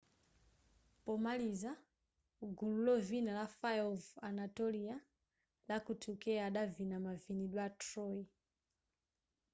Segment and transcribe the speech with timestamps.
[1.03, 1.71] pomaliza
[2.57, 4.95] gulu lovina la fire of anatolia
[5.67, 8.19] la kuturkey adavina mavinidwe a troy